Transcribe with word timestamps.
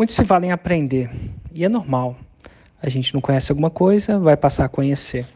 Muitos 0.00 0.16
se 0.16 0.24
valem 0.24 0.50
aprender, 0.50 1.10
e 1.52 1.62
é 1.62 1.68
normal. 1.68 2.16
A 2.80 2.88
gente 2.88 3.12
não 3.12 3.20
conhece 3.20 3.52
alguma 3.52 3.68
coisa, 3.68 4.18
vai 4.18 4.34
passar 4.34 4.64
a 4.64 4.68
conhecer. 4.70 5.26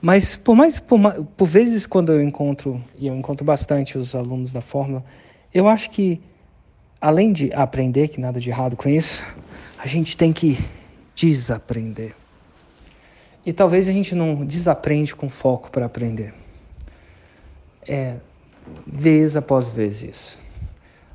Mas 0.00 0.36
por 0.36 0.54
mais 0.54 0.78
por, 0.78 1.00
por 1.36 1.48
vezes 1.48 1.84
quando 1.84 2.12
eu 2.12 2.22
encontro 2.22 2.80
e 2.96 3.08
eu 3.08 3.16
encontro 3.16 3.44
bastante 3.44 3.98
os 3.98 4.14
alunos 4.14 4.52
da 4.52 4.60
fórmula, 4.60 5.04
eu 5.52 5.66
acho 5.66 5.90
que 5.90 6.20
além 7.00 7.32
de 7.32 7.52
aprender, 7.52 8.06
que 8.06 8.20
nada 8.20 8.38
de 8.38 8.48
errado 8.50 8.76
com 8.76 8.88
isso, 8.88 9.20
a 9.76 9.88
gente 9.88 10.16
tem 10.16 10.32
que 10.32 10.64
desaprender. 11.16 12.14
E 13.44 13.52
talvez 13.52 13.88
a 13.88 13.92
gente 13.92 14.14
não 14.14 14.44
desaprende 14.44 15.12
com 15.12 15.28
foco 15.28 15.72
para 15.72 15.86
aprender. 15.86 16.32
É 17.82 18.14
vez 18.86 19.36
após 19.36 19.72
vez 19.72 20.02
isso. 20.02 20.40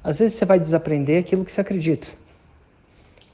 Às 0.04 0.20
vezes 0.20 0.38
você 0.38 0.43
vai 0.43 0.59
desaprender 0.59 1.18
aquilo 1.18 1.45
que 1.45 1.52
você 1.54 1.61
acredita. 1.61 2.20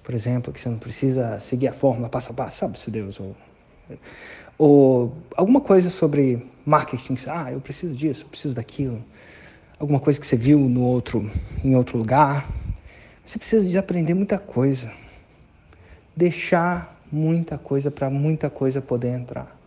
Por 0.07 0.15
exemplo, 0.15 0.53
que 0.53 0.61
você 0.61 0.69
não 0.69 0.77
precisa 0.77 1.37
seguir 1.37 1.67
a 1.67 1.73
fórmula 1.73 2.07
passo 2.07 2.31
a 2.31 2.33
passo, 2.33 2.59
sabe-se 2.59 2.89
Deus. 2.89 3.19
Ou, 3.19 3.35
ou 4.57 5.13
alguma 5.35 5.59
coisa 5.59 5.89
sobre 5.89 6.47
marketing, 6.65 7.15
que 7.15 7.21
você, 7.23 7.29
ah, 7.29 7.51
eu 7.51 7.59
preciso 7.59 7.93
disso, 7.93 8.23
eu 8.23 8.29
preciso 8.29 8.55
daquilo. 8.55 9.03
Alguma 9.77 9.99
coisa 9.99 10.17
que 10.17 10.25
você 10.25 10.37
viu 10.37 10.59
no 10.59 10.81
outro, 10.81 11.29
em 11.61 11.75
outro 11.75 11.97
lugar. 11.97 12.49
Você 13.25 13.37
precisa 13.37 13.65
desaprender 13.65 14.15
muita 14.15 14.39
coisa. 14.39 14.89
Deixar 16.15 16.97
muita 17.11 17.57
coisa 17.57 17.91
para 17.91 18.09
muita 18.09 18.49
coisa 18.49 18.81
poder 18.81 19.09
entrar. 19.09 19.59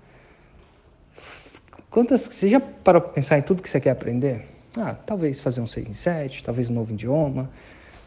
Quantas, 1.91 2.23
você 2.23 2.49
já 2.49 2.61
parou 2.61 3.03
para 3.03 3.11
pensar 3.11 3.39
em 3.39 3.43
tudo 3.43 3.63
que 3.63 3.69
você 3.69 3.79
quer 3.79 3.91
aprender? 3.91 4.49
Ah, 4.75 4.95
talvez 4.95 5.39
fazer 5.39 5.61
um 5.61 5.67
6 5.67 5.87
em 5.87 5.93
7, 5.93 6.43
talvez 6.43 6.71
um 6.71 6.73
novo 6.73 6.95
idioma, 6.95 7.51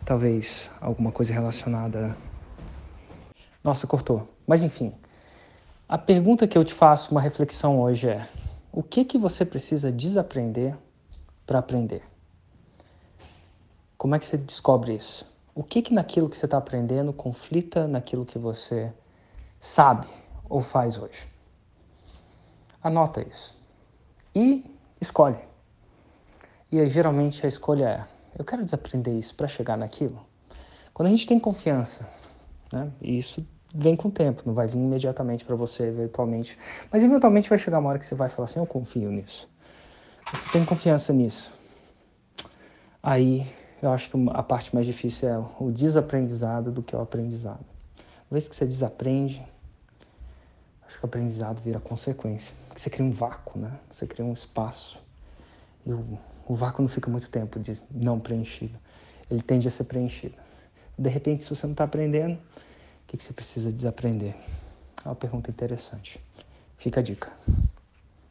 talvez 0.06 0.70
alguma 0.82 1.12
coisa 1.12 1.34
relacionada. 1.34 2.16
Nossa, 3.64 3.88
cortou. 3.88 4.28
Mas 4.46 4.62
enfim, 4.62 4.94
a 5.88 5.98
pergunta 5.98 6.48
que 6.48 6.58
eu 6.58 6.64
te 6.64 6.74
faço, 6.74 7.12
uma 7.12 7.22
reflexão 7.22 7.80
hoje 7.82 8.10
é: 8.10 8.28
o 8.72 8.84
que 8.84 9.06
que 9.06 9.18
você 9.18 9.46
precisa 9.46 9.92
desaprender 9.92 10.76
para 11.46 11.60
aprender? 11.60 12.04
Como 13.98 14.16
é 14.16 14.20
que 14.20 14.26
você 14.26 14.38
descobre 14.38 14.94
isso? 14.94 15.26
O 15.56 15.64
que 15.64 15.82
que 15.82 15.94
naquilo 15.94 16.28
que 16.28 16.36
você 16.36 16.46
está 16.46 16.58
aprendendo 16.58 17.14
conflita 17.14 17.88
naquilo 17.88 18.26
que 18.26 18.40
você 18.40 18.92
sabe 19.60 20.08
ou 20.50 20.62
faz 20.62 20.98
hoje? 20.98 21.28
Anota 22.82 23.22
isso 23.22 23.56
e 24.36 24.66
escolhe. 25.00 25.40
E 26.72 26.80
aí, 26.80 26.90
geralmente 26.90 27.46
a 27.46 27.48
escolha 27.48 27.86
é: 27.86 28.13
eu 28.38 28.44
quero 28.44 28.64
desaprender 28.64 29.14
isso 29.14 29.36
para 29.36 29.48
chegar 29.48 29.78
naquilo. 29.78 30.20
Quando 30.94 31.08
a 31.08 31.12
gente 31.12 31.28
tem 31.28 31.40
confiança, 31.40 32.08
né, 32.72 32.92
e 33.02 33.18
isso 33.18 33.46
vem 33.74 33.96
com 33.96 34.08
o 34.10 34.12
tempo, 34.12 34.44
não 34.46 34.54
vai 34.54 34.68
vir 34.68 34.78
imediatamente 34.78 35.44
para 35.44 35.56
você, 35.56 35.84
eventualmente, 35.84 36.58
mas 36.92 37.04
eventualmente 37.04 37.50
vai 37.50 37.58
chegar 37.58 37.80
uma 37.80 37.90
hora 37.90 38.00
que 38.00 38.06
você 38.06 38.16
vai 38.16 38.30
falar 38.30 38.46
assim: 38.46 38.60
eu 38.60 38.66
confio 38.66 39.12
nisso. 39.12 39.50
Você 40.32 40.52
tem 40.52 40.66
confiança 40.66 41.12
nisso. 41.12 41.52
Aí 43.02 43.52
eu 43.82 43.92
acho 43.92 44.10
que 44.10 44.18
a 44.30 44.44
parte 44.44 44.74
mais 44.74 44.88
difícil 44.88 45.28
é 45.28 45.38
o 45.60 45.70
desaprendizado 45.72 46.72
do 46.72 46.82
que 46.82 46.96
o 46.96 47.02
aprendizado. 47.02 47.66
Uma 48.30 48.36
vez 48.36 48.48
que 48.48 48.56
você 48.56 48.66
desaprende, 48.66 49.44
acho 50.88 51.00
que 51.00 51.06
o 51.06 51.08
aprendizado 51.08 51.62
vira 51.62 51.80
consequência. 51.80 52.56
Porque 52.68 52.80
você 52.80 52.90
cria 52.90 53.06
um 53.06 53.12
vácuo, 53.12 53.60
né? 53.60 53.74
Você 53.92 54.08
cria 54.08 54.26
um 54.26 54.32
espaço. 54.32 55.00
E 55.86 55.92
o, 55.92 56.18
o 56.48 56.56
vácuo 56.56 56.82
não 56.82 56.90
fica 56.90 57.10
muito 57.10 57.30
tempo 57.30 57.60
de 57.60 57.80
não 57.92 58.20
preenchido. 58.20 58.78
Ele 59.30 59.42
tende 59.42 59.68
a 59.68 59.72
ser 59.72 59.86
preenchido. 59.86 60.36
De 60.98 61.10
repente, 61.10 61.44
se 61.44 61.50
você 61.50 61.66
não 61.66 61.74
está 61.74 61.84
aprendendo, 61.84 62.36
o 62.36 63.08
que, 63.08 63.18
que 63.18 63.24
você 63.24 63.34
precisa 63.34 63.72
desaprender? 63.72 64.36
É 65.04 65.10
uma 65.10 65.16
pergunta 65.16 65.50
interessante. 65.50 66.20
Fica 66.78 67.00
a 67.00 67.04
dica. 67.04 67.32